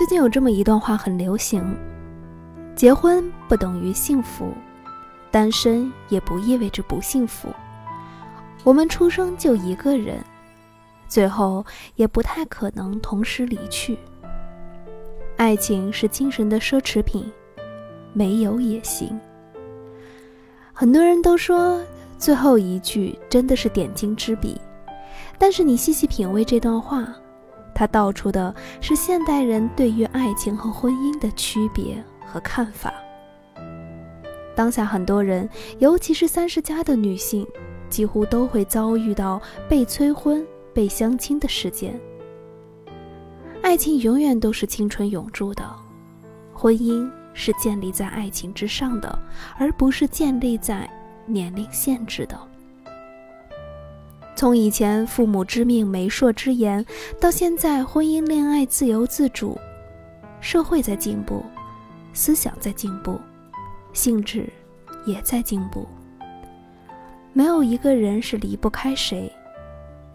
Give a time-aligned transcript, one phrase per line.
[0.00, 1.76] 最近有这么一段话很流行：
[2.74, 4.50] 结婚不等于幸福，
[5.30, 7.50] 单身也不意味着不幸福。
[8.64, 10.24] 我们出生就一个人，
[11.06, 11.62] 最后
[11.96, 13.98] 也不太可能同时离去。
[15.36, 17.30] 爱情是精神的奢侈品，
[18.14, 19.20] 没有也行。
[20.72, 21.78] 很多人都说
[22.16, 24.58] 最后一句真的是点睛之笔，
[25.36, 27.06] 但是你细细品味这段话，
[27.80, 32.92] 它道出的是现代人对于爱情和婚姻的区别和看法。
[34.54, 35.48] 当下很多人，
[35.78, 37.46] 尤其是三十加的女性。
[37.88, 41.98] 几乎都会遭遇到被催婚、被相亲的事件。
[43.62, 45.64] 爱情永远都是青春永驻的，
[46.54, 49.18] 婚姻是建立在爱情之上的，
[49.58, 50.88] 而不是建立在
[51.26, 52.38] 年龄限制的。
[54.40, 56.82] 从以前父母之命、媒妁之言，
[57.20, 59.60] 到现在婚姻恋爱自由自主，
[60.40, 61.44] 社会在进步，
[62.14, 63.20] 思想在进步，
[63.92, 64.50] 性质
[65.04, 65.86] 也在进步。
[67.34, 69.30] 没有一个人是离不开谁，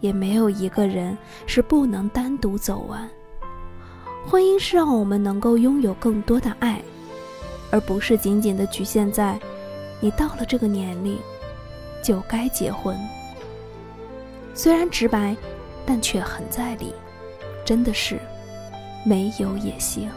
[0.00, 3.08] 也没有一个人是不能单独走完。
[4.26, 6.82] 婚姻是让我们能够拥有更多的爱，
[7.70, 9.38] 而不是仅仅的局限在
[10.00, 11.16] 你到了这个年龄
[12.02, 12.98] 就该结婚。
[14.56, 15.36] 虽然直白，
[15.84, 16.94] 但却很在理，
[17.62, 18.18] 真的是
[19.04, 20.10] 没有也行。